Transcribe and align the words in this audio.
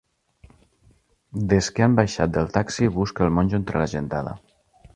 Des 1.51 1.69
que 1.75 1.85
han 1.87 1.97
baixat 1.99 2.33
del 2.39 2.49
taxi 2.57 2.89
busca 2.99 3.27
el 3.27 3.35
monjo 3.39 3.61
entre 3.61 3.83
la 3.83 3.89
gentada. 3.93 4.35